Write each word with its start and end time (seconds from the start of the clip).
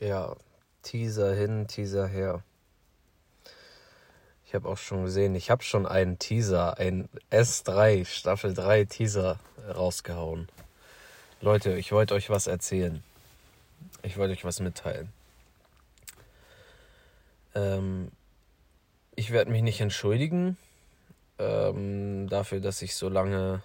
Ja, 0.00 0.34
Teaser 0.82 1.34
hin, 1.34 1.68
Teaser 1.68 2.08
her. 2.08 2.42
Ich 4.44 4.54
habe 4.54 4.68
auch 4.68 4.76
schon 4.76 5.04
gesehen, 5.04 5.36
ich 5.36 5.50
habe 5.50 5.62
schon 5.62 5.86
einen 5.86 6.18
Teaser, 6.18 6.78
ein 6.78 7.08
S3, 7.30 8.04
Staffel 8.04 8.54
3 8.54 8.86
Teaser 8.86 9.38
rausgehauen. 9.68 10.48
Leute, 11.40 11.74
ich 11.74 11.92
wollte 11.92 12.14
euch 12.14 12.28
was 12.28 12.48
erzählen. 12.48 13.04
Ich 14.02 14.16
wollte 14.16 14.32
euch 14.32 14.44
was 14.44 14.58
mitteilen. 14.58 15.12
Ähm, 17.54 18.10
ich 19.14 19.30
werde 19.30 19.52
mich 19.52 19.62
nicht 19.62 19.80
entschuldigen 19.80 20.56
ähm, 21.38 22.28
dafür, 22.28 22.60
dass 22.60 22.82
ich 22.82 22.96
so 22.96 23.08
lange 23.08 23.62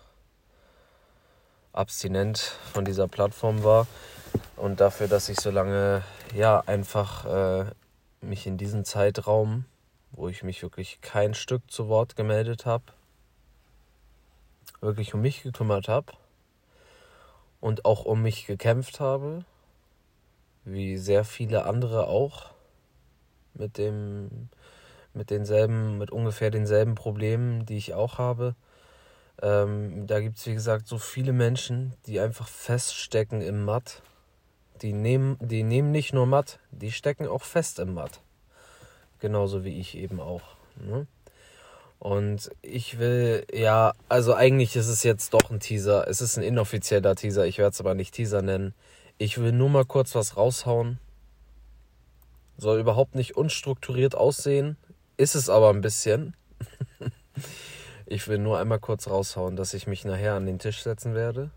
abstinent 1.73 2.37
von 2.71 2.85
dieser 2.85 3.07
Plattform 3.07 3.63
war 3.63 3.87
und 4.59 4.81
dafür, 4.81 5.07
dass 5.07 5.29
ich 5.29 5.39
so 5.39 5.51
lange 5.51 6.03
ja 6.35 6.61
einfach 6.65 7.25
äh, 7.25 7.65
mich 8.21 8.45
in 8.45 8.57
diesem 8.57 8.83
Zeitraum, 8.83 9.65
wo 10.11 10.27
ich 10.27 10.43
mich 10.43 10.61
wirklich 10.61 10.99
kein 11.01 11.33
Stück 11.33 11.69
zu 11.71 11.87
Wort 11.87 12.15
gemeldet 12.15 12.65
habe, 12.65 12.83
wirklich 14.81 15.13
um 15.13 15.21
mich 15.21 15.43
gekümmert 15.43 15.87
habe 15.87 16.13
und 17.61 17.85
auch 17.85 18.05
um 18.05 18.21
mich 18.21 18.45
gekämpft 18.45 18.99
habe, 18.99 19.45
wie 20.65 20.97
sehr 20.97 21.23
viele 21.23 21.65
andere 21.65 22.07
auch 22.07 22.51
mit 23.53 23.77
dem 23.77 24.49
mit 25.13 25.31
denselben 25.31 25.97
mit 25.97 26.11
ungefähr 26.11 26.51
denselben 26.51 26.95
Problemen, 26.95 27.65
die 27.65 27.77
ich 27.77 27.93
auch 27.93 28.17
habe. 28.19 28.55
Ähm, 29.41 30.05
da 30.05 30.19
gibt 30.19 30.37
es, 30.37 30.45
wie 30.45 30.53
gesagt, 30.53 30.87
so 30.87 30.97
viele 30.97 31.33
Menschen, 31.33 31.93
die 32.05 32.19
einfach 32.19 32.47
feststecken 32.47 33.41
im 33.41 33.63
Matt. 33.65 34.03
Die 34.81 34.93
nehmen, 34.93 35.37
die 35.41 35.63
nehmen 35.63 35.91
nicht 35.91 36.13
nur 36.13 36.25
Matt, 36.25 36.59
die 36.71 36.91
stecken 36.91 37.27
auch 37.27 37.43
fest 37.43 37.79
im 37.79 37.93
Matt. 37.93 38.21
Genauso 39.19 39.63
wie 39.63 39.79
ich 39.79 39.97
eben 39.97 40.19
auch. 40.19 40.41
Ne? 40.75 41.07
Und 41.99 42.49
ich 42.61 42.97
will, 42.97 43.45
ja, 43.53 43.93
also 44.07 44.33
eigentlich 44.33 44.75
ist 44.75 44.87
es 44.87 45.03
jetzt 45.03 45.33
doch 45.33 45.51
ein 45.51 45.59
Teaser. 45.59 46.07
Es 46.07 46.21
ist 46.21 46.37
ein 46.37 46.43
inoffizieller 46.43 47.15
Teaser, 47.15 47.45
ich 47.45 47.57
werde 47.57 47.71
es 47.71 47.79
aber 47.81 47.93
nicht 47.93 48.13
Teaser 48.13 48.41
nennen. 48.41 48.73
Ich 49.17 49.37
will 49.37 49.51
nur 49.51 49.69
mal 49.69 49.85
kurz 49.85 50.15
was 50.15 50.37
raushauen. 50.37 50.99
Soll 52.57 52.79
überhaupt 52.79 53.15
nicht 53.15 53.35
unstrukturiert 53.35 54.15
aussehen, 54.15 54.77
ist 55.17 55.35
es 55.35 55.49
aber 55.49 55.69
ein 55.69 55.81
bisschen. 55.81 56.35
Ich 58.11 58.27
will 58.27 58.39
nur 58.39 58.57
einmal 58.57 58.79
kurz 58.79 59.07
raushauen, 59.07 59.55
dass 59.55 59.75
ich 59.75 59.85
mich 59.85 60.03
nachher 60.03 60.33
an 60.33 60.47
den 60.47 60.57
Tisch 60.57 60.81
setzen 60.81 61.13
werde. 61.13 61.51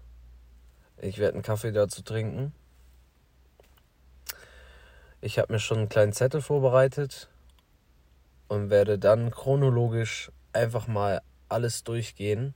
Ich 1.00 1.16
werde 1.16 1.32
einen 1.32 1.42
Kaffee 1.42 1.72
dazu 1.72 2.02
trinken. 2.02 2.52
Ich 5.24 5.38
habe 5.38 5.52
mir 5.52 5.60
schon 5.60 5.78
einen 5.78 5.88
kleinen 5.88 6.12
Zettel 6.12 6.42
vorbereitet 6.42 7.28
und 8.48 8.70
werde 8.70 8.98
dann 8.98 9.30
chronologisch 9.30 10.32
einfach 10.52 10.88
mal 10.88 11.22
alles 11.48 11.84
durchgehen, 11.84 12.54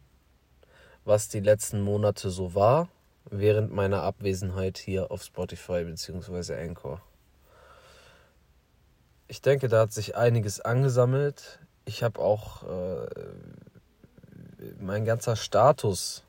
was 1.05 1.29
die 1.29 1.39
letzten 1.39 1.81
Monate 1.81 2.29
so 2.29 2.57
war, 2.57 2.89
während 3.31 3.73
meiner 3.73 4.03
Abwesenheit 4.03 4.79
hier 4.79 5.13
auf 5.13 5.23
Spotify 5.23 5.85
bzw. 5.85 6.61
Anchor. 6.61 7.01
Ich 9.29 9.41
denke, 9.41 9.69
da 9.69 9.83
hat 9.83 9.93
sich 9.93 10.17
einiges 10.17 10.61
angesammelt. 10.61 11.61
Ich 11.85 12.03
habe 12.03 12.21
auch 12.21 12.65
äh, 12.65 13.07
mein 14.81 15.05
ganzer 15.05 15.37
Status 15.37 16.25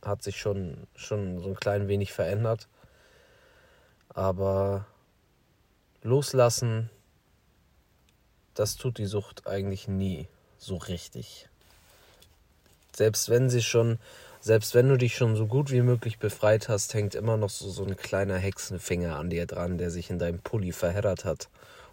hat 0.00 0.22
sich 0.22 0.38
schon, 0.38 0.86
schon 0.94 1.40
so 1.40 1.48
ein 1.48 1.56
klein 1.56 1.88
wenig 1.88 2.12
verändert. 2.12 2.68
Aber 4.10 4.86
loslassen, 6.04 6.90
das 8.54 8.76
tut 8.76 8.98
die 8.98 9.06
Sucht 9.06 9.48
eigentlich 9.48 9.88
nie 9.88 10.28
so 10.58 10.76
richtig. 10.76 11.48
Selbst 12.94 13.28
wenn 13.28 13.50
sie 13.50 13.62
schon, 13.62 13.98
selbst 14.40 14.74
wenn 14.74 14.88
du 14.88 14.96
dich 14.96 15.16
schon 15.16 15.34
so 15.34 15.46
gut 15.46 15.72
wie 15.72 15.80
möglich 15.80 16.18
befreit 16.20 16.68
hast, 16.68 16.94
hängt 16.94 17.16
immer 17.16 17.36
noch 17.36 17.50
so, 17.50 17.68
so 17.68 17.84
ein 17.84 17.96
kleiner 17.96 18.36
Hexenfinger 18.36 19.16
an 19.16 19.30
dir 19.30 19.46
dran, 19.46 19.78
der 19.78 19.90
sich 19.90 20.10
in 20.10 20.20
deinem 20.20 20.38
Pulli 20.38 20.70
verheddert 20.70 21.24
hat 21.24 21.48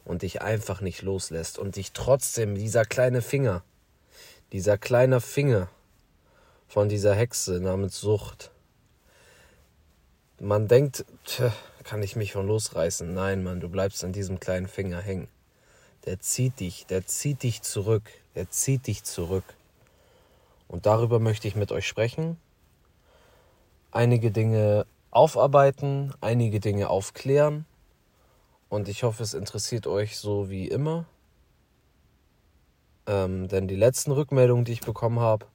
und 0.06 0.22
dich 0.22 0.42
einfach 0.42 0.82
nicht 0.82 1.02
loslässt 1.02 1.58
und 1.58 1.76
dich 1.76 1.92
trotzdem, 1.94 2.54
dieser 2.56 2.86
kleine 2.86 3.24
Finger, 3.24 3.64
dieser 4.52 4.78
kleine 4.78 5.22
Finger 5.22 5.70
von 6.68 6.90
dieser 6.90 7.16
Hexe 7.16 7.60
namens 7.60 8.00
Sucht. 8.00 8.51
Man 10.44 10.68
denkt, 10.68 11.06
tja, 11.24 11.54
kann 11.84 12.02
ich 12.02 12.16
mich 12.16 12.32
von 12.32 12.48
losreißen? 12.48 13.14
Nein, 13.14 13.44
Mann, 13.44 13.60
du 13.60 13.70
bleibst 13.70 14.04
an 14.04 14.12
diesem 14.12 14.40
kleinen 14.40 14.68
Finger 14.68 15.00
hängen. 15.00 15.28
Der 16.08 16.20
zieht 16.20 16.60
dich, 16.60 16.88
der 16.88 17.06
zieht 17.06 17.44
dich 17.44 17.62
zurück, 17.62 18.10
der 18.34 18.50
zieht 18.50 18.88
dich 18.88 19.04
zurück. 19.04 19.44
Und 20.68 20.88
darüber 20.88 21.20
möchte 21.20 21.48
ich 21.48 21.56
mit 21.56 21.72
euch 21.72 21.88
sprechen. 21.88 22.38
Einige 23.92 24.32
Dinge 24.32 24.88
aufarbeiten, 25.12 26.12
einige 26.22 26.60
Dinge 26.60 26.90
aufklären. 26.90 27.68
Und 28.68 28.90
ich 28.90 29.04
hoffe, 29.04 29.22
es 29.22 29.36
interessiert 29.36 29.86
euch 29.86 30.18
so 30.18 30.50
wie 30.50 30.68
immer. 30.68 31.06
Ähm, 33.06 33.48
denn 33.48 33.68
die 33.68 33.76
letzten 33.76 34.12
Rückmeldungen, 34.12 34.66
die 34.66 34.74
ich 34.74 34.82
bekommen 34.82 35.20
habe 35.20 35.46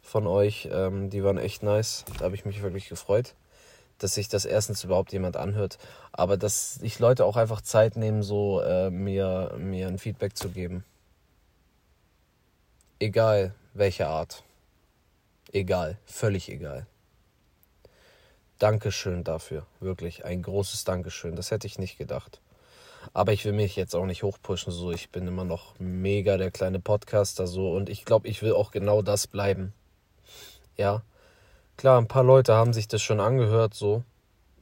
von 0.00 0.26
euch, 0.26 0.70
ähm, 0.72 1.10
die 1.10 1.22
waren 1.22 1.36
echt 1.36 1.62
nice. 1.62 2.06
Da 2.16 2.24
habe 2.24 2.34
ich 2.34 2.46
mich 2.46 2.62
wirklich 2.62 2.88
gefreut, 2.88 3.34
dass 4.00 4.14
sich 4.14 4.28
das 4.28 4.44
erstens 4.44 4.82
überhaupt 4.82 5.12
jemand 5.12 5.36
anhört, 5.36 5.78
aber 6.12 6.36
dass 6.36 6.74
sich 6.74 6.98
Leute 6.98 7.24
auch 7.24 7.36
einfach 7.36 7.60
Zeit 7.60 7.96
nehmen, 7.96 8.22
so 8.22 8.60
äh, 8.60 8.90
mir, 8.90 9.54
mir 9.58 9.88
ein 9.88 9.98
Feedback 9.98 10.36
zu 10.36 10.48
geben. 10.48 10.84
Egal 12.98 13.54
welche 13.74 14.08
Art. 14.08 14.42
Egal, 15.52 15.98
völlig 16.06 16.48
egal. 16.48 16.86
Dankeschön 18.58 19.24
dafür, 19.24 19.66
wirklich 19.80 20.24
ein 20.24 20.42
großes 20.42 20.84
Dankeschön. 20.84 21.36
Das 21.36 21.50
hätte 21.50 21.66
ich 21.66 21.78
nicht 21.78 21.96
gedacht. 21.96 22.40
Aber 23.12 23.32
ich 23.32 23.44
will 23.44 23.52
mich 23.52 23.76
jetzt 23.76 23.94
auch 23.94 24.04
nicht 24.04 24.22
hochpushen, 24.22 24.72
so. 24.72 24.92
Ich 24.92 25.10
bin 25.10 25.26
immer 25.26 25.44
noch 25.44 25.74
mega 25.78 26.36
der 26.36 26.50
kleine 26.50 26.80
Podcaster, 26.80 27.46
so. 27.46 27.72
Und 27.72 27.88
ich 27.88 28.04
glaube, 28.04 28.28
ich 28.28 28.42
will 28.42 28.52
auch 28.52 28.70
genau 28.70 29.02
das 29.02 29.26
bleiben. 29.26 29.72
Ja. 30.76 31.02
Klar, 31.80 31.98
ein 31.98 32.08
paar 32.08 32.24
Leute 32.24 32.52
haben 32.52 32.74
sich 32.74 32.88
das 32.88 33.00
schon 33.00 33.20
angehört, 33.20 33.72
so. 33.72 34.04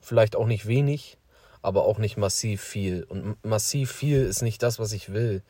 Vielleicht 0.00 0.36
auch 0.36 0.46
nicht 0.46 0.68
wenig, 0.68 1.18
aber 1.62 1.84
auch 1.84 1.98
nicht 1.98 2.16
massiv 2.16 2.62
viel. 2.62 3.02
Und 3.02 3.44
massiv 3.44 3.90
viel 3.90 4.22
ist 4.22 4.40
nicht 4.40 4.62
das, 4.62 4.78
was 4.78 4.92
ich 4.92 5.12
will. 5.12 5.42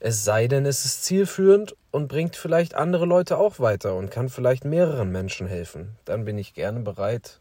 Es 0.00 0.24
sei 0.24 0.48
denn, 0.48 0.66
es 0.66 0.84
ist 0.84 1.04
zielführend 1.04 1.76
und 1.92 2.08
bringt 2.08 2.34
vielleicht 2.34 2.74
andere 2.74 3.06
Leute 3.06 3.38
auch 3.38 3.60
weiter 3.60 3.94
und 3.94 4.10
kann 4.10 4.28
vielleicht 4.28 4.64
mehreren 4.64 5.12
Menschen 5.12 5.46
helfen. 5.46 5.96
Dann 6.06 6.24
bin 6.24 6.38
ich 6.38 6.54
gerne 6.54 6.80
bereit, 6.80 7.38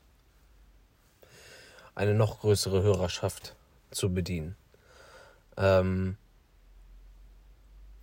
eine 1.95 2.13
noch 2.13 2.41
größere 2.41 2.83
Hörerschaft 2.83 3.55
zu 3.89 4.13
bedienen. 4.13 4.55
Ähm, 5.57 6.17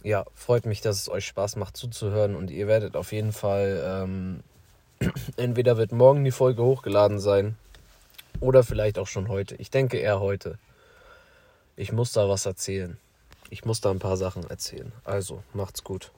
ja, 0.02 0.24
freut 0.34 0.66
mich, 0.66 0.80
dass 0.80 0.96
es 1.02 1.08
euch 1.08 1.24
Spaß 1.24 1.54
macht 1.54 1.76
zuzuhören 1.76 2.34
und 2.34 2.50
ihr 2.50 2.66
werdet 2.66 2.96
auf 2.96 3.12
jeden 3.12 3.32
Fall, 3.32 3.80
ähm, 3.86 4.42
entweder 5.36 5.76
wird 5.76 5.92
morgen 5.92 6.24
die 6.24 6.30
Folge 6.30 6.62
hochgeladen 6.62 7.18
sein 7.18 7.56
oder 8.40 8.62
vielleicht 8.62 8.98
auch 8.98 9.06
schon 9.06 9.28
heute. 9.28 9.54
Ich 9.56 9.70
denke 9.70 9.98
eher 9.98 10.20
heute. 10.20 10.58
Ich 11.76 11.92
muss 11.92 12.12
da 12.12 12.28
was 12.28 12.46
erzählen. 12.46 12.96
Ich 13.50 13.64
muss 13.64 13.80
da 13.80 13.90
ein 13.90 13.98
paar 13.98 14.16
Sachen 14.16 14.48
erzählen. 14.48 14.92
Also, 15.04 15.42
macht's 15.52 15.84
gut. 15.84 16.10